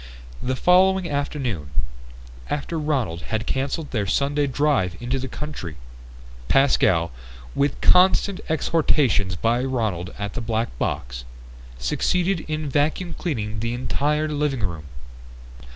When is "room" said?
14.61-14.85